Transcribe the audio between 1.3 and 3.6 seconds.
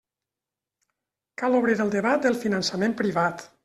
Cal obrir el debat del finançament privat.